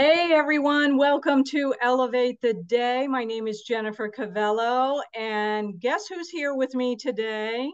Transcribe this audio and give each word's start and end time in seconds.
Hey 0.00 0.32
everyone, 0.32 0.96
welcome 0.96 1.44
to 1.50 1.74
Elevate 1.82 2.40
the 2.40 2.54
Day. 2.54 3.06
My 3.06 3.22
name 3.22 3.46
is 3.46 3.60
Jennifer 3.60 4.08
Covello, 4.08 5.02
and 5.14 5.78
guess 5.78 6.06
who's 6.06 6.30
here 6.30 6.54
with 6.54 6.74
me 6.74 6.96
today? 6.96 7.70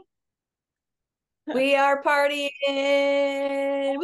We 1.46 1.76
are 1.76 2.02
partying. 2.02 2.50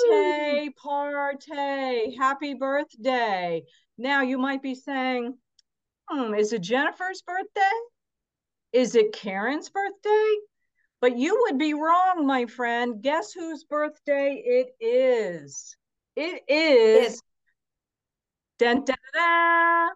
Party, 0.00 0.70
party. 0.82 2.16
Happy 2.16 2.54
birthday. 2.54 3.62
Now 3.98 4.22
you 4.22 4.38
might 4.38 4.62
be 4.62 4.74
saying, 4.74 5.36
hmm, 6.08 6.32
is 6.32 6.54
it 6.54 6.62
Jennifer's 6.62 7.20
birthday? 7.20 7.76
Is 8.72 8.94
it 8.94 9.12
Karen's 9.12 9.68
birthday? 9.68 10.36
But 11.02 11.18
you 11.18 11.38
would 11.42 11.58
be 11.58 11.74
wrong, 11.74 12.26
my 12.26 12.46
friend. 12.46 13.02
Guess 13.02 13.34
whose 13.34 13.64
birthday 13.64 14.42
it 14.42 14.68
is? 14.80 15.76
It 16.16 16.42
is 16.48 17.20
Dun, 18.58 18.84
dun, 18.84 18.96
dun, 19.14 19.90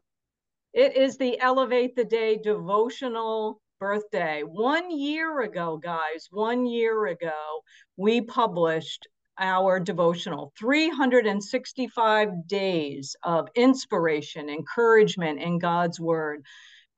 it 0.73 0.97
is 0.97 1.17
the 1.19 1.39
Elevate 1.41 1.97
the 1.97 2.05
Day 2.05 2.37
devotional 2.37 3.61
birthday. 3.81 4.43
One 4.43 4.97
year 4.97 5.41
ago, 5.41 5.77
guys, 5.77 6.29
one 6.31 6.65
year 6.67 7.07
ago, 7.07 7.63
we 7.97 8.21
published 8.21 9.09
our 9.37 9.81
devotional 9.81 10.53
365 10.57 12.47
days 12.47 13.17
of 13.25 13.49
inspiration, 13.57 14.49
encouragement 14.49 15.41
in 15.41 15.59
God's 15.59 15.99
word. 15.99 16.45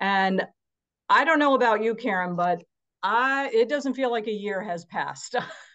And 0.01 0.45
I 1.09 1.25
don't 1.25 1.39
know 1.39 1.55
about 1.55 1.83
you, 1.83 1.95
Karen, 1.95 2.37
but 2.37 2.63
I 3.03 3.51
it 3.55 3.71
doesn't 3.71 3.95
feel 3.95 4.11
like 4.11 4.27
a 4.27 4.33
year 4.33 4.63
has 4.63 4.85
passed. 4.85 5.35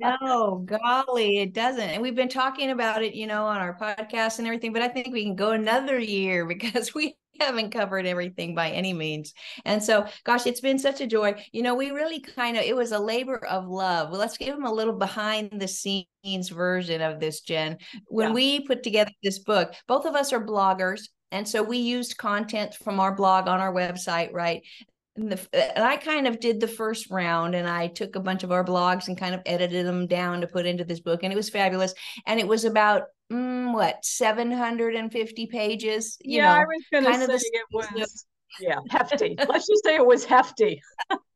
no, 0.00 0.64
golly, 0.64 1.38
it 1.38 1.52
doesn't. 1.52 1.80
And 1.80 2.02
we've 2.02 2.14
been 2.14 2.28
talking 2.28 2.70
about 2.70 3.02
it, 3.02 3.14
you 3.14 3.26
know, 3.26 3.46
on 3.46 3.58
our 3.58 3.76
podcast 3.78 4.38
and 4.38 4.46
everything, 4.46 4.72
but 4.72 4.82
I 4.82 4.88
think 4.88 5.12
we 5.12 5.24
can 5.24 5.36
go 5.36 5.50
another 5.50 5.98
year 5.98 6.44
because 6.46 6.94
we 6.94 7.16
haven't 7.38 7.70
covered 7.70 8.06
everything 8.06 8.54
by 8.54 8.70
any 8.70 8.92
means. 8.92 9.32
And 9.64 9.82
so, 9.82 10.06
gosh, 10.24 10.46
it's 10.46 10.60
been 10.60 10.78
such 10.78 11.00
a 11.00 11.06
joy. 11.06 11.42
You 11.52 11.62
know, 11.62 11.74
we 11.74 11.90
really 11.90 12.20
kind 12.20 12.56
of, 12.56 12.64
it 12.64 12.76
was 12.76 12.92
a 12.92 12.98
labor 12.98 13.44
of 13.46 13.66
love. 13.66 14.10
Well, 14.10 14.20
let's 14.20 14.36
give 14.36 14.54
them 14.54 14.66
a 14.66 14.72
little 14.72 14.94
behind 14.94 15.60
the 15.60 15.68
scenes 15.68 16.48
version 16.50 17.00
of 17.00 17.18
this, 17.18 17.40
Jen. 17.40 17.78
When 18.06 18.28
yeah. 18.28 18.34
we 18.34 18.60
put 18.60 18.82
together 18.82 19.12
this 19.22 19.38
book, 19.38 19.74
both 19.88 20.04
of 20.04 20.14
us 20.14 20.32
are 20.32 20.44
bloggers. 20.44 21.02
And 21.32 21.48
so 21.48 21.62
we 21.62 21.78
used 21.78 22.18
content 22.18 22.74
from 22.74 22.98
our 22.98 23.14
blog 23.14 23.46
on 23.46 23.60
our 23.60 23.72
website, 23.72 24.32
right? 24.32 24.62
And, 25.20 25.32
the, 25.32 25.76
and 25.76 25.84
I 25.84 25.96
kind 25.96 26.26
of 26.26 26.40
did 26.40 26.60
the 26.60 26.68
first 26.68 27.10
round 27.10 27.54
and 27.54 27.68
I 27.68 27.88
took 27.88 28.16
a 28.16 28.20
bunch 28.20 28.42
of 28.42 28.52
our 28.52 28.64
blogs 28.64 29.08
and 29.08 29.16
kind 29.16 29.34
of 29.34 29.42
edited 29.46 29.86
them 29.86 30.06
down 30.06 30.40
to 30.40 30.46
put 30.46 30.66
into 30.66 30.84
this 30.84 31.00
book 31.00 31.22
and 31.22 31.32
it 31.32 31.36
was 31.36 31.50
fabulous. 31.50 31.94
And 32.26 32.40
it 32.40 32.48
was 32.48 32.64
about 32.64 33.04
mm, 33.30 33.72
what 33.72 34.04
750 34.04 35.46
pages 35.46 36.16
you 36.22 36.38
yeah, 36.38 36.54
know 36.54 36.60
I 36.60 36.64
was 36.64 36.84
gonna 36.92 37.06
kind 37.06 37.40
say 37.40 37.48
it 37.52 37.64
was 37.72 38.26
yeah 38.60 38.80
hefty. 38.88 39.36
Let's 39.38 39.66
just 39.66 39.84
say 39.84 39.96
it 39.96 40.06
was 40.06 40.24
hefty 40.24 40.82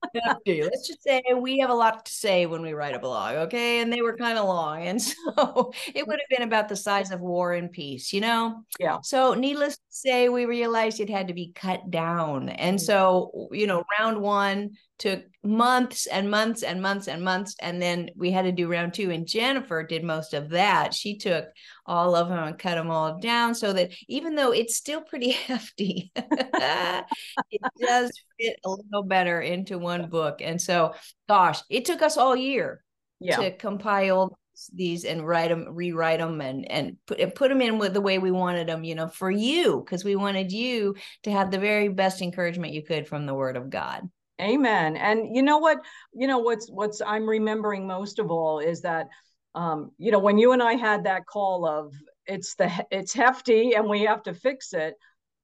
let's 0.47 0.88
just 0.88 1.02
say 1.02 1.22
we 1.36 1.58
have 1.58 1.70
a 1.70 1.74
lot 1.74 2.05
to 2.05 2.12
say 2.12 2.47
when 2.47 2.62
we 2.62 2.72
write 2.72 2.94
a 2.94 2.98
blog 2.98 3.36
okay? 3.36 3.80
And 3.80 3.92
they 3.92 4.02
were 4.02 4.16
kind 4.16 4.38
of 4.38 4.46
long 4.46 4.83
and 4.83 5.00
so 5.02 5.72
it 5.94 6.06
would 6.06 6.19
have 6.19 6.38
been 6.38 6.46
about 6.46 6.69
the 6.69 6.77
size 6.77 7.11
of 7.11 7.20
war 7.20 7.52
and 7.55 7.70
peace 7.70 8.12
you 8.12 8.20
know? 8.20 8.62
Yeah. 8.78 8.98
So 9.02 9.34
needless 9.34 9.77
to 9.77 9.83
say 9.91 10.28
we 10.28 10.46
realized 10.46 11.00
it 11.00 11.11
had 11.11 11.28
to 11.28 11.34
be 11.34 11.52
cut 11.55 11.91
down. 11.91 12.48
And 12.48 12.78
mm-hmm. 12.78 12.84
so 12.84 13.48
you 13.52 13.66
know 13.66 13.84
round 13.98 14.20
one 14.20 14.70
took 14.98 15.24
months 15.42 16.06
and 16.06 16.30
months 16.30 16.62
and 16.62 16.80
months 16.80 17.08
and 17.08 17.22
months 17.22 17.56
and 17.61 17.83
then 17.83 18.08
we 18.16 18.30
had 18.30 18.44
to 18.44 18.52
do 18.52 18.70
round 18.70 18.94
two 18.94 19.11
and 19.11 19.27
jennifer 19.27 19.83
did 19.83 20.05
most 20.05 20.34
of 20.34 20.50
that. 20.50 20.94
She 20.94 21.16
took 21.16 21.46
all 21.86 22.14
of 22.14 22.28
them 22.28 22.39
and 22.39 22.58
cut 22.58 22.77
them 22.77 22.91
all 22.91 23.18
down 23.18 23.55
so 23.55 23.72
that 23.72 23.91
even 24.08 24.34
though 24.34 24.52
it's 24.52 24.77
still 24.77 25.02
pretty 25.02 25.30
hefty 25.48 26.12
it 26.16 27.62
does 27.80 28.11
fit 28.40 28.56
a 28.64 28.70
little 28.70 29.02
better 29.02 29.40
into 29.40 29.79
one 29.79 29.93
book 30.02 30.40
and 30.42 30.60
so 30.60 30.92
gosh 31.28 31.60
it 31.70 31.84
took 31.84 32.02
us 32.02 32.16
all 32.16 32.36
year 32.36 32.82
yeah. 33.20 33.36
to 33.36 33.56
compile 33.56 34.36
these 34.72 35.05
and 35.05 35.27
write 35.27 35.48
them 35.48 35.66
rewrite 35.70 36.20
them 36.20 36.40
and 36.40 36.70
and 36.70 36.96
put 37.06 37.18
and 37.18 37.34
put 37.34 37.48
them 37.48 37.60
in 37.62 37.78
with 37.78 37.92
the 37.92 38.00
way 38.00 38.18
we 38.18 38.30
wanted 38.30 38.68
them 38.68 38.84
you 38.84 38.94
know 38.94 39.08
for 39.08 39.30
you 39.30 39.82
because 39.84 40.05
we 40.05 40.14
wanted 40.14 40.52
you 40.52 40.94
to 41.22 41.30
have 41.30 41.50
the 41.50 41.58
very 41.58 41.88
best 41.88 42.22
encouragement 42.22 42.72
you 42.72 42.82
could 42.82 43.08
from 43.08 43.27
the 43.27 43.34
word 43.34 43.56
of 43.56 43.70
god 43.70 44.08
Amen. 44.40 44.96
And 44.96 45.34
you 45.34 45.42
know 45.42 45.58
what? 45.58 45.78
You 46.12 46.26
know 46.26 46.38
what's 46.38 46.68
what's 46.68 47.00
I'm 47.00 47.28
remembering 47.28 47.86
most 47.86 48.18
of 48.18 48.30
all 48.30 48.58
is 48.58 48.80
that 48.82 49.06
um, 49.55 49.92
you 49.98 50.11
know, 50.11 50.18
when 50.18 50.38
you 50.38 50.52
and 50.52 50.62
I 50.62 50.74
had 50.74 51.05
that 51.05 51.26
call 51.26 51.66
of 51.66 51.92
it's 52.26 52.55
the 52.55 52.70
it's 52.90 53.12
hefty 53.12 53.74
and 53.74 53.88
we 53.88 54.02
have 54.02 54.22
to 54.24 54.34
fix 54.34 54.72
it. 54.72 54.94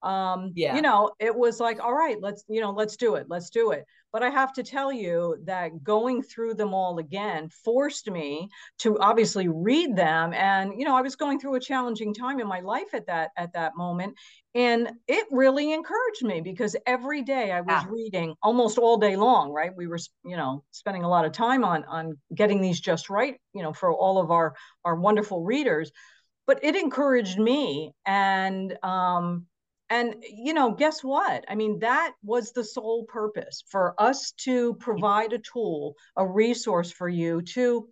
Um, 0.02 0.52
yeah. 0.54 0.74
you 0.74 0.82
know, 0.82 1.12
it 1.18 1.34
was 1.34 1.60
like, 1.60 1.82
all 1.82 1.94
right, 1.94 2.16
let's, 2.20 2.44
you 2.48 2.60
know, 2.60 2.70
let's 2.70 2.96
do 2.96 3.16
it. 3.16 3.26
Let's 3.28 3.50
do 3.50 3.72
it. 3.72 3.84
But 4.12 4.22
I 4.22 4.30
have 4.30 4.52
to 4.54 4.64
tell 4.64 4.92
you 4.92 5.36
that 5.44 5.84
going 5.84 6.22
through 6.22 6.54
them 6.54 6.74
all 6.74 6.98
again 6.98 7.48
forced 7.64 8.10
me 8.10 8.48
to 8.80 8.98
obviously 8.98 9.46
read 9.46 9.94
them. 9.94 10.32
And, 10.32 10.72
you 10.78 10.84
know, 10.84 10.96
I 10.96 11.02
was 11.02 11.14
going 11.14 11.38
through 11.38 11.54
a 11.54 11.60
challenging 11.60 12.12
time 12.12 12.40
in 12.40 12.48
my 12.48 12.60
life 12.60 12.92
at 12.92 13.06
that 13.06 13.30
at 13.36 13.52
that 13.52 13.76
moment 13.76 14.16
and 14.54 14.90
it 15.06 15.26
really 15.30 15.72
encouraged 15.72 16.24
me 16.24 16.40
because 16.40 16.74
every 16.86 17.22
day 17.22 17.52
i 17.52 17.60
was 17.60 17.84
yeah. 17.84 17.84
reading 17.88 18.34
almost 18.42 18.78
all 18.78 18.96
day 18.96 19.16
long 19.16 19.52
right 19.52 19.70
we 19.76 19.86
were 19.86 19.98
you 20.24 20.36
know 20.36 20.64
spending 20.72 21.04
a 21.04 21.08
lot 21.08 21.24
of 21.24 21.32
time 21.32 21.64
on 21.64 21.84
on 21.84 22.18
getting 22.34 22.60
these 22.60 22.80
just 22.80 23.10
right 23.10 23.36
you 23.52 23.62
know 23.62 23.72
for 23.72 23.92
all 23.92 24.18
of 24.18 24.30
our 24.30 24.54
our 24.84 24.96
wonderful 24.96 25.44
readers 25.44 25.92
but 26.46 26.64
it 26.64 26.74
encouraged 26.74 27.38
me 27.38 27.92
and 28.06 28.76
um 28.82 29.46
and 29.90 30.14
you 30.22 30.54
know 30.54 30.72
guess 30.72 31.04
what? 31.04 31.44
I 31.48 31.54
mean 31.56 31.80
that 31.80 32.12
was 32.22 32.52
the 32.52 32.64
sole 32.64 33.04
purpose 33.04 33.62
for 33.68 33.94
us 33.98 34.32
to 34.44 34.74
provide 34.74 35.32
a 35.32 35.38
tool 35.38 35.96
a 36.16 36.26
resource 36.26 36.90
for 36.90 37.08
you 37.08 37.42
to 37.42 37.88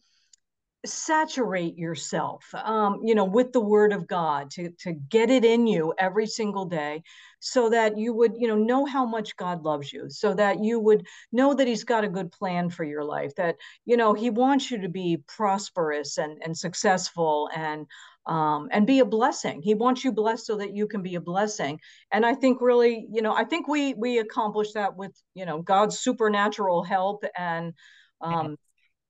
saturate 0.87 1.77
yourself 1.77 2.45
um, 2.55 3.01
you 3.03 3.15
know 3.15 3.25
with 3.25 3.53
the 3.53 3.61
word 3.61 3.93
of 3.93 4.07
god 4.07 4.49
to, 4.49 4.71
to 4.79 4.93
get 4.93 5.29
it 5.29 5.45
in 5.45 5.67
you 5.67 5.93
every 5.99 6.27
single 6.27 6.65
day 6.67 7.03
so 7.41 7.69
that 7.69 7.99
you 7.99 8.15
would 8.15 8.33
you 8.39 8.47
know 8.47 8.57
know 8.57 8.87
how 8.87 9.05
much 9.05 9.37
god 9.37 9.65
loves 9.65 9.93
you 9.93 10.09
so 10.09 10.33
that 10.35 10.63
you 10.63 10.79
would 10.79 11.05
know 11.33 11.53
that 11.53 11.67
he's 11.67 11.83
got 11.83 12.05
a 12.05 12.09
good 12.09 12.31
plan 12.31 12.71
for 12.71 12.85
your 12.85 13.03
life 13.03 13.35
that 13.35 13.57
you 13.87 13.97
know 13.97 14.15
he 14.15 14.31
wants 14.31 14.71
you 14.71 14.81
to 14.81 14.89
be 14.89 15.21
prosperous 15.27 16.17
and 16.17 16.41
and 16.45 16.57
successful 16.57 17.51
and 17.57 17.85
um, 18.29 18.69
and 18.71 18.87
be 18.87 19.01
a 19.01 19.05
blessing 19.05 19.61
he 19.63 19.75
wants 19.75 20.05
you 20.05 20.13
blessed 20.13 20.47
so 20.47 20.57
that 20.57 20.75
you 20.75 20.87
can 20.87 21.03
be 21.03 21.17
a 21.17 21.21
blessing 21.21 21.81
and 22.13 22.25
i 22.25 22.35
think 22.35 22.61
really 22.61 23.07
you 23.11 23.23
know 23.23 23.35
i 23.35 23.45
think 23.45 23.67
we 23.67 23.95
we 23.95 24.19
accomplish 24.19 24.73
that 24.73 24.97
with 24.97 25.13
you 25.35 25.47
know 25.47 25.63
god's 25.63 25.99
supernatural 25.99 26.83
help 26.83 27.25
and 27.37 27.73
um, 28.21 28.57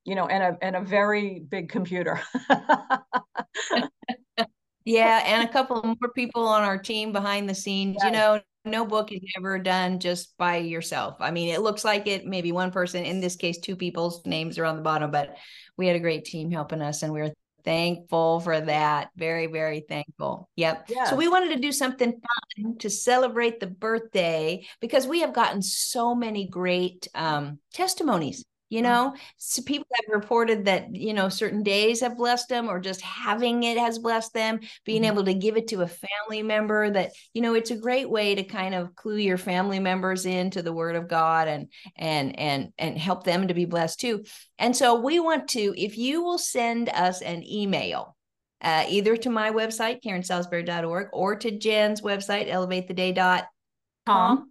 you 0.09 0.15
know, 0.15 0.27
and 0.27 0.43
a 0.43 0.57
and 0.63 0.75
a 0.75 0.81
very 0.81 1.41
big 1.51 1.69
computer. 1.69 2.19
yeah, 4.85 5.23
and 5.27 5.47
a 5.47 5.53
couple 5.53 5.83
more 5.83 6.13
people 6.15 6.47
on 6.47 6.63
our 6.63 6.79
team 6.79 7.13
behind 7.13 7.47
the 7.47 7.55
scenes. 7.55 7.97
Yes. 8.01 8.07
You 8.07 8.13
know, 8.13 8.41
no 8.65 8.87
book 8.87 9.13
is 9.13 9.21
ever 9.37 9.59
done 9.59 10.01
just 10.01 10.35
by 10.39 10.57
yourself. 10.57 11.17
I 11.21 11.31
mean, 11.31 11.55
it 11.55 11.61
looks 11.61 11.85
like 11.85 12.07
it, 12.07 12.25
maybe 12.25 12.53
one 12.53 12.71
person, 12.71 13.05
in 13.05 13.21
this 13.21 13.37
case, 13.37 13.59
two 13.59 13.77
people's 13.77 14.25
names 14.25 14.59
are 14.59 14.65
on 14.65 14.77
the 14.77 14.83
bottom, 14.83 15.11
but 15.11 15.37
we 15.77 15.87
had 15.87 15.97
a 15.97 16.01
great 16.01 16.25
team 16.25 16.51
helping 16.51 16.81
us 16.81 17.03
and 17.03 17.13
we 17.13 17.21
are 17.21 17.35
thankful 17.65 18.41
for 18.41 18.61
that. 18.61 19.11
Very, 19.17 19.47
very 19.47 19.85
thankful. 19.89 20.49
Yep. 20.57 20.87
Yes. 20.89 21.11
So 21.11 21.17
we 21.17 21.29
wanted 21.29 21.55
to 21.55 21.61
do 21.61 21.73
something 21.73 22.13
fun 22.13 22.79
to 22.79 22.91
celebrate 22.91 23.61
the 23.61 23.67
birthday 23.67 24.67
because 24.81 25.07
we 25.07 25.21
have 25.21 25.33
gotten 25.33 25.63
so 25.63 26.15
many 26.15 26.49
great 26.49 27.09
um, 27.15 27.59
testimonies 27.73 28.45
you 28.71 28.83
mm-hmm. 28.83 28.91
know 28.91 29.15
so 29.37 29.63
people 29.63 29.87
have 29.95 30.15
reported 30.15 30.65
that 30.65 30.95
you 30.95 31.15
know 31.15 31.29
certain 31.29 31.63
days 31.63 32.01
have 32.01 32.17
blessed 32.17 32.49
them 32.49 32.69
or 32.69 32.81
just 32.81 33.01
having 33.01 33.63
it 33.63 33.79
has 33.79 33.99
blessed 33.99 34.33
them 34.35 34.61
being 34.85 35.03
mm-hmm. 35.03 35.13
able 35.13 35.25
to 35.25 35.35
give 35.35 35.57
it 35.57 35.69
to 35.69 35.83
a 35.83 35.87
family 35.87 36.43
member 36.43 36.91
that 36.91 37.13
you 37.35 37.43
know 37.43 37.55
it's 37.55 37.71
a 37.71 37.77
great 37.77 38.09
way 38.09 38.35
to 38.35 38.43
kind 38.43 38.75
of 38.75 38.95
clue 38.95 39.17
your 39.17 39.39
family 39.39 39.79
members 39.79 40.27
into 40.27 40.63
the 40.63 40.73
word 40.73 40.97
of 40.97 41.09
god 41.09 41.49
and 41.49 41.69
and 41.97 42.39
and 42.39 42.73
and 42.79 42.99
help 42.99 43.25
them 43.25 43.49
to 43.49 43.55
be 43.55 43.65
blessed 43.65 44.01
too 44.01 44.25
and 44.59 44.77
so 44.77 45.01
we 45.01 45.21
want 45.21 45.49
to 45.49 45.75
if 45.77 45.97
you 45.97 46.23
will 46.23 46.39
send 46.39 46.89
us 46.91 47.23
an 47.23 47.43
email 47.49 48.17
uh, 48.61 48.85
either 48.89 49.17
to 49.17 49.31
my 49.31 49.53
website 49.53 50.03
karensalisbury.org 50.03 51.09
or 51.13 51.37
to 51.37 51.57
jen's 51.57 52.01
website 52.01 52.49
elevatetheday.com 52.49 54.51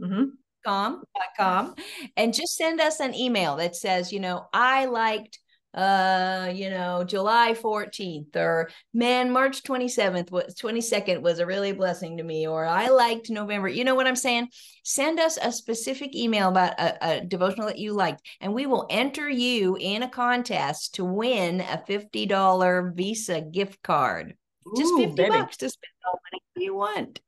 mm-hmm 0.00 0.24
com 0.66 1.74
and 2.16 2.34
just 2.34 2.56
send 2.56 2.80
us 2.80 3.00
an 3.00 3.14
email 3.14 3.56
that 3.56 3.76
says, 3.76 4.12
you 4.12 4.20
know, 4.20 4.46
I 4.52 4.86
liked 4.86 5.38
uh 5.74 6.50
you 6.54 6.70
know 6.70 7.04
july 7.04 7.52
14th 7.52 8.34
or 8.34 8.70
man 8.94 9.30
march 9.30 9.62
27th 9.62 10.30
was 10.30 10.54
22nd 10.54 11.20
was 11.20 11.38
a 11.38 11.44
really 11.44 11.72
blessing 11.72 12.16
to 12.16 12.22
me 12.22 12.46
or 12.46 12.64
i 12.64 12.88
liked 12.88 13.28
november 13.28 13.68
you 13.68 13.84
know 13.84 13.94
what 13.94 14.06
i'm 14.06 14.16
saying 14.16 14.48
send 14.84 15.20
us 15.20 15.38
a 15.42 15.52
specific 15.52 16.16
email 16.16 16.48
about 16.48 16.80
a, 16.80 17.16
a 17.16 17.20
devotional 17.20 17.66
that 17.66 17.78
you 17.78 17.92
liked 17.92 18.22
and 18.40 18.54
we 18.54 18.64
will 18.64 18.86
enter 18.88 19.28
you 19.28 19.76
in 19.78 20.02
a 20.02 20.08
contest 20.08 20.94
to 20.94 21.04
win 21.04 21.60
a 21.60 21.82
$50 21.86 22.94
visa 22.94 23.42
gift 23.42 23.82
card 23.82 24.34
just 24.74 24.94
50 24.96 25.14
baby. 25.14 25.30
bucks 25.30 25.56
to 25.58 25.68
spend 25.68 25.92
all 26.06 26.14
the 26.14 26.36
money 26.36 26.64
you 26.66 26.74
want. 26.74 27.20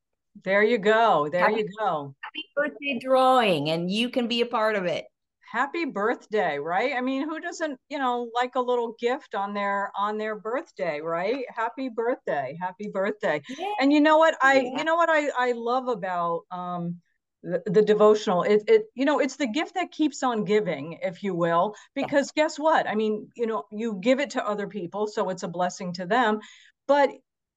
There 0.45 0.63
you 0.63 0.79
go. 0.79 1.29
There 1.31 1.51
you 1.51 1.69
go. 1.79 2.15
Birthday 2.59 2.99
drawing, 3.01 3.71
and 3.71 3.91
you 3.91 4.11
can 4.11 4.29
be 4.29 4.41
a 4.41 4.47
part 4.47 4.77
of 4.77 4.85
it. 4.85 5.05
Happy 5.51 5.87
birthday, 5.87 6.59
right? 6.59 6.93
I 6.95 7.01
mean, 7.01 7.23
who 7.27 7.41
doesn't, 7.41 7.79
you 7.89 7.99
know, 7.99 8.31
like 8.35 8.55
a 8.55 8.61
little 8.61 8.95
gift 9.01 9.35
on 9.35 9.55
their 9.55 9.91
on 9.97 10.19
their 10.19 10.37
birthday, 10.37 11.01
right? 11.01 11.45
Happy 11.55 11.89
birthday. 11.89 12.59
Happy 12.61 12.91
birthday. 12.93 13.41
Yeah. 13.49 13.73
And 13.81 13.93
you 13.93 14.01
know 14.01 14.19
what? 14.19 14.37
I 14.43 14.61
yeah. 14.61 14.79
you 14.79 14.85
know 14.85 14.97
what 14.97 15.09
I 15.09 15.31
I 15.37 15.53
love 15.53 15.89
about 15.89 16.43
um 16.51 17.01
the, 17.43 17.63
the, 17.67 17.83
devotional 17.83 18.43
it, 18.43 18.63
it 18.67 18.87
you 18.95 19.05
know 19.05 19.21
it's 19.21 19.37
the 19.37 19.47
gift 19.47 19.75
that 19.75 19.93
keeps 19.93 20.23
on 20.23 20.45
giving 20.45 20.99
if 21.03 21.23
you 21.23 21.35
will 21.35 21.75
because 21.95 22.33
yeah. 22.35 22.43
guess 22.43 22.59
what 22.59 22.89
i 22.89 22.97
mean 22.97 23.29
you 23.37 23.47
know 23.47 23.65
you 23.71 23.99
give 24.01 24.19
it 24.19 24.31
to 24.31 24.45
other 24.45 24.67
people 24.67 25.07
so 25.07 25.29
it's 25.31 25.45
a 25.45 25.49
blessing 25.49 25.93
to 25.93 26.05
them 26.05 26.41
but 26.89 27.11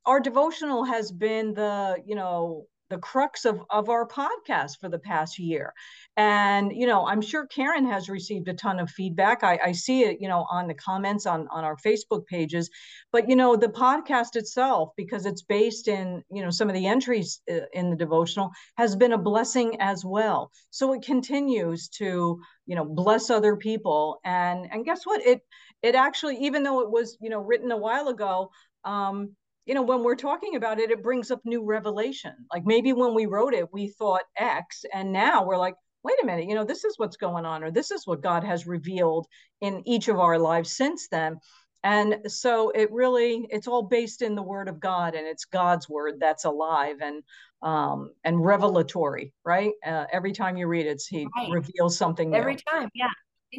our 0.06 0.20
devotional 0.20 0.84
has 0.86 1.12
been 1.12 1.56
the 1.56 1.98
you 2.06 2.16
know 2.16 2.68
the 2.92 3.00
crux 3.00 3.46
of, 3.46 3.60
of 3.72 3.90
our 3.90 4.08
podcast 4.08 4.74
for 4.80 4.90
the 4.90 5.00
past 5.00 5.40
year. 5.40 5.74
And, 6.18 6.72
you 6.76 6.86
know, 6.86 7.08
I'm 7.08 7.22
sure 7.22 7.48
Karen 7.48 7.88
has 7.88 8.10
received 8.10 8.48
a 8.50 8.54
ton 8.54 8.80
of 8.80 8.92
feedback. 8.92 9.44
I, 9.44 9.58
I 9.64 9.72
see 9.72 10.02
it, 10.02 10.18
you 10.22 10.28
know, 10.28 10.46
on 10.52 10.68
the 10.68 10.76
comments 10.76 11.26
on, 11.26 11.48
on 11.50 11.64
our 11.64 11.78
Facebook 11.78 12.28
pages. 12.28 12.70
But, 13.12 13.30
you 13.30 13.36
know, 13.36 13.56
the 13.56 13.70
podcast 13.70 14.36
itself, 14.36 14.90
because 14.96 15.26
it's 15.26 15.42
based 15.42 15.88
in, 15.88 16.22
you 16.30 16.44
know, 16.44 16.52
some 16.52 16.70
of 16.70 16.76
the 16.76 16.86
entries 16.86 17.42
uh, 17.50 17.66
in 17.74 17.90
the 17.90 17.96
devotional, 17.96 18.52
has 18.78 18.96
been 18.96 19.14
a 19.14 19.18
blessing 19.18 19.78
as 19.80 20.06
well. 20.06 20.52
So 20.70 20.94
it 20.94 21.02
continues 21.02 21.88
to, 22.00 22.40
you 22.68 22.76
know, 22.76 22.86
bless 22.86 23.30
other 23.30 23.56
people. 23.56 24.20
And 24.24 24.68
and 24.72 24.86
guess 24.86 25.06
what? 25.06 25.26
It 25.26 25.42
it 25.82 25.96
actually, 25.96 26.38
even 26.38 26.64
though 26.64 26.82
it 26.82 26.92
was, 26.92 27.18
you 27.22 27.30
know, 27.30 27.40
written 27.40 27.72
a 27.72 27.78
while 27.78 28.10
ago, 28.10 28.52
um, 28.84 29.36
you 29.66 29.74
know, 29.74 29.82
when 29.82 30.04
we're 30.04 30.16
talking 30.16 30.56
about 30.56 30.80
it, 30.80 30.92
it 30.92 31.04
brings 31.04 31.32
up 31.32 31.42
new 31.46 31.64
revelation. 31.64 32.34
Like 32.52 32.66
maybe 32.66 32.94
when 32.94 33.14
we 33.14 33.26
wrote 33.26 33.54
it, 33.54 33.72
we 33.72 33.90
thought 33.90 34.24
X, 34.38 34.86
and 34.94 35.12
now 35.12 35.46
we're 35.46 35.58
like, 35.58 35.76
wait 36.04 36.18
a 36.22 36.26
minute, 36.26 36.50
you 36.50 36.56
know, 36.56 36.64
this 36.64 36.84
is 36.84 36.96
what's 36.98 37.18
going 37.18 37.46
on, 37.46 37.64
or 37.64 37.72
this 37.72 37.92
is 37.92 38.08
what 38.08 38.22
God 38.22 38.44
has 38.44 38.66
revealed 38.66 39.28
in 39.62 39.88
each 39.88 40.08
of 40.08 40.20
our 40.20 40.40
lives 40.40 40.76
since 40.76 41.08
then. 41.10 41.38
And 41.84 42.18
so 42.28 42.70
it 42.72 42.92
really, 42.92 43.48
it's 43.50 43.68
all 43.68 43.84
based 43.84 44.22
in 44.22 44.36
the 44.36 44.44
word 44.44 44.68
of 44.68 44.80
God 44.80 45.16
and 45.16 45.26
it's 45.26 45.46
God's 45.46 45.90
word 45.90 46.16
that's 46.20 46.46
alive 46.46 46.98
and 47.02 47.24
um 47.64 48.12
and 48.24 48.44
revelatory, 48.44 49.34
right? 49.46 49.72
Uh, 49.86 50.06
every 50.12 50.32
time 50.32 50.58
you 50.58 50.68
read 50.68 50.86
it, 50.86 51.02
he 51.08 51.28
right. 51.36 51.50
reveals 51.52 51.98
something 51.98 52.32
new. 52.32 52.38
every 52.38 52.54
new. 52.54 52.60
time. 52.72 52.90
Yeah. 52.94 53.08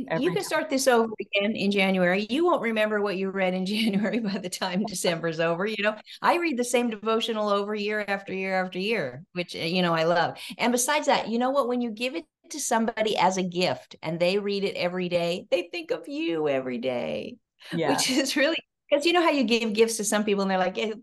Every 0.08 0.24
you 0.24 0.32
can 0.32 0.42
start 0.42 0.70
this 0.70 0.88
over 0.88 1.12
again 1.20 1.54
in 1.54 1.70
January. 1.70 2.26
You 2.30 2.44
won't 2.44 2.62
remember 2.62 3.00
what 3.00 3.16
you 3.16 3.30
read 3.30 3.54
in 3.54 3.66
January 3.72 4.20
by 4.20 4.38
the 4.38 4.48
time 4.48 4.84
December's 4.84 5.40
over. 5.40 5.66
You 5.66 5.82
know, 5.82 5.96
I 6.20 6.38
read 6.38 6.56
the 6.56 6.64
same 6.64 6.90
devotional 6.90 7.48
over 7.48 7.74
year 7.74 8.04
after 8.08 8.32
year 8.32 8.62
after 8.62 8.78
year, 8.78 9.24
which, 9.32 9.54
eh, 9.54 9.66
you 9.66 9.82
know, 9.82 9.94
I 9.94 10.04
love. 10.04 10.38
And 10.58 10.72
besides 10.72 11.06
that, 11.06 11.28
you 11.28 11.38
know 11.38 11.50
what? 11.50 11.68
When 11.68 11.80
you 11.80 11.90
give 11.90 12.14
it 12.14 12.24
to 12.50 12.60
somebody 12.60 13.16
as 13.16 13.36
a 13.36 13.42
gift 13.42 13.96
and 14.02 14.18
they 14.18 14.38
read 14.38 14.64
it 14.64 14.76
every 14.76 15.08
day, 15.08 15.46
they 15.50 15.68
think 15.70 15.90
of 15.90 16.08
you 16.08 16.48
every 16.48 16.78
day, 16.78 17.36
yeah. 17.72 17.92
which 17.92 18.10
is 18.10 18.36
really 18.36 18.56
because 18.88 19.06
you 19.06 19.14
know 19.14 19.22
how 19.22 19.30
you 19.30 19.44
give 19.44 19.72
gifts 19.72 19.96
to 19.96 20.04
some 20.04 20.22
people 20.22 20.42
and 20.42 20.50
they're 20.50 20.58
like, 20.58 20.74
thank 20.74 20.96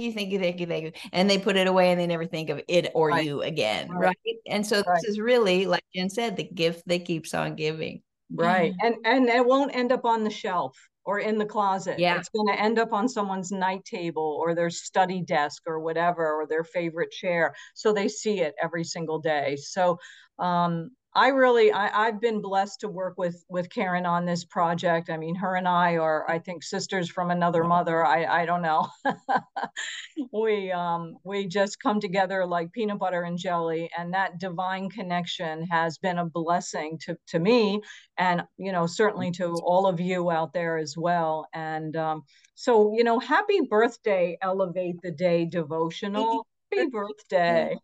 you, 0.00 0.12
thank 0.12 0.30
you, 0.30 0.38
thank 0.38 0.60
you, 0.60 0.66
thank 0.66 0.84
you. 0.84 0.92
And 1.12 1.28
they 1.28 1.36
put 1.36 1.56
it 1.56 1.66
away 1.66 1.90
and 1.90 2.00
they 2.00 2.06
never 2.06 2.24
think 2.24 2.48
of 2.48 2.62
it 2.68 2.90
or 2.94 3.08
right. 3.08 3.24
you 3.24 3.42
again. 3.42 3.90
Right. 3.90 4.16
right. 4.26 4.36
And 4.46 4.66
so 4.66 4.76
right. 4.76 4.86
this 4.94 5.04
is 5.04 5.20
really, 5.20 5.66
like 5.66 5.84
Jen 5.94 6.08
said, 6.08 6.36
the 6.36 6.44
gift 6.44 6.84
that 6.86 7.04
keeps 7.04 7.34
on 7.34 7.54
giving 7.54 8.00
right. 8.36 8.72
Mm-hmm. 8.72 8.86
and 9.04 9.06
and 9.06 9.28
it 9.28 9.44
won't 9.44 9.74
end 9.74 9.92
up 9.92 10.04
on 10.04 10.24
the 10.24 10.30
shelf 10.30 10.76
or 11.04 11.18
in 11.18 11.38
the 11.38 11.44
closet. 11.44 11.98
Yeah. 11.98 12.18
It's 12.18 12.30
going 12.30 12.48
to 12.48 12.60
end 12.60 12.78
up 12.78 12.92
on 12.92 13.08
someone's 13.08 13.52
night 13.52 13.84
table 13.84 14.38
or 14.40 14.54
their 14.54 14.70
study 14.70 15.20
desk 15.20 15.62
or 15.66 15.80
whatever 15.80 16.32
or 16.32 16.46
their 16.46 16.64
favorite 16.64 17.10
chair. 17.10 17.54
So 17.74 17.92
they 17.92 18.08
see 18.08 18.40
it 18.40 18.54
every 18.62 18.84
single 18.84 19.18
day. 19.18 19.56
So 19.56 19.98
um 20.38 20.90
I 21.16 21.28
really 21.28 21.72
I, 21.72 22.06
have 22.06 22.20
been 22.20 22.40
blessed 22.40 22.80
to 22.80 22.88
work 22.88 23.14
with 23.16 23.44
with 23.48 23.70
Karen 23.70 24.04
on 24.04 24.24
this 24.24 24.44
project. 24.44 25.10
I 25.10 25.16
mean, 25.16 25.36
her 25.36 25.54
and 25.54 25.68
I 25.68 25.96
are 25.96 26.28
I 26.28 26.40
think 26.40 26.64
sisters 26.64 27.08
from 27.08 27.30
another 27.30 27.62
mother. 27.62 28.04
I 28.04 28.24
I 28.24 28.46
don't 28.46 28.62
know. 28.62 28.88
we 30.32 30.72
um 30.72 31.16
we 31.22 31.46
just 31.46 31.80
come 31.80 32.00
together 32.00 32.44
like 32.44 32.72
peanut 32.72 32.98
butter 32.98 33.22
and 33.22 33.38
jelly, 33.38 33.90
and 33.96 34.12
that 34.12 34.38
divine 34.38 34.90
connection 34.90 35.66
has 35.70 35.98
been 35.98 36.18
a 36.18 36.26
blessing 36.26 36.98
to 37.02 37.16
to 37.28 37.38
me, 37.38 37.80
and 38.18 38.42
you 38.56 38.72
know 38.72 38.86
certainly 38.86 39.30
to 39.32 39.54
all 39.64 39.86
of 39.86 40.00
you 40.00 40.32
out 40.32 40.52
there 40.52 40.78
as 40.78 40.96
well. 40.96 41.46
And 41.54 41.96
um, 41.96 42.22
so 42.56 42.92
you 42.92 43.04
know, 43.04 43.20
happy 43.20 43.60
birthday, 43.60 44.36
elevate 44.42 44.96
the 45.02 45.12
day 45.12 45.44
devotional. 45.44 46.44
Happy 46.72 46.88
birthday. 46.90 47.76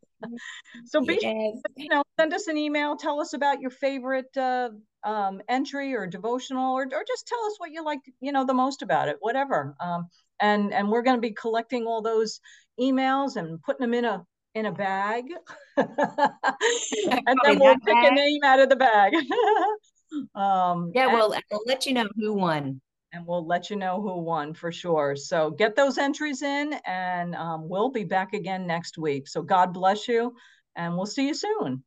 So 0.84 1.00
be 1.00 1.18
yes. 1.20 1.56
you 1.76 1.88
know 1.88 2.02
send 2.18 2.32
us 2.32 2.46
an 2.46 2.56
email 2.56 2.96
tell 2.96 3.20
us 3.20 3.32
about 3.32 3.60
your 3.60 3.70
favorite 3.70 4.34
uh, 4.36 4.70
um, 5.04 5.40
entry 5.48 5.94
or 5.94 6.06
devotional 6.06 6.74
or, 6.74 6.82
or 6.82 7.04
just 7.06 7.26
tell 7.26 7.44
us 7.46 7.54
what 7.58 7.70
you 7.70 7.84
like 7.84 8.00
you 8.20 8.32
know 8.32 8.44
the 8.44 8.54
most 8.54 8.82
about 8.82 9.08
it 9.08 9.16
whatever 9.20 9.74
um, 9.80 10.08
and 10.40 10.72
and 10.72 10.88
we're 10.88 11.02
going 11.02 11.16
to 11.16 11.20
be 11.20 11.32
collecting 11.32 11.86
all 11.86 12.02
those 12.02 12.40
emails 12.80 13.36
and 13.36 13.62
putting 13.62 13.82
them 13.82 13.94
in 13.94 14.04
a 14.04 14.24
in 14.54 14.66
a 14.66 14.72
bag 14.72 15.24
and 15.76 17.38
then 17.44 17.58
we'll 17.58 17.74
pick 17.76 17.94
bag. 17.94 18.12
a 18.12 18.14
name 18.14 18.40
out 18.44 18.58
of 18.58 18.68
the 18.68 18.76
bag 18.76 19.12
um 20.34 20.90
yeah 20.94 21.06
well 21.06 21.32
i'll 21.52 21.62
let 21.66 21.86
you 21.86 21.94
know 21.94 22.08
who 22.16 22.34
won 22.34 22.80
and 23.12 23.26
we'll 23.26 23.46
let 23.46 23.70
you 23.70 23.76
know 23.76 24.00
who 24.00 24.20
won 24.20 24.54
for 24.54 24.70
sure. 24.72 25.16
So 25.16 25.50
get 25.50 25.76
those 25.76 25.98
entries 25.98 26.42
in, 26.42 26.74
and 26.86 27.34
um, 27.34 27.68
we'll 27.68 27.90
be 27.90 28.04
back 28.04 28.32
again 28.32 28.66
next 28.66 28.98
week. 28.98 29.28
So 29.28 29.42
God 29.42 29.72
bless 29.72 30.08
you, 30.08 30.34
and 30.76 30.96
we'll 30.96 31.06
see 31.06 31.26
you 31.26 31.34
soon. 31.34 31.82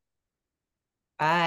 Bye. 1.19 1.41